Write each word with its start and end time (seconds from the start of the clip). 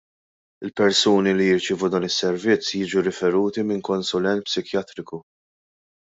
Il-persuni 0.67 1.33
li 1.39 1.49
jirċievu 1.49 1.89
dan 1.95 2.07
is-servizz 2.09 2.71
jiġu 2.79 3.03
riferuti 3.09 3.65
min 3.73 3.83
konsulent 3.91 4.47
psikjatriku. 4.49 5.21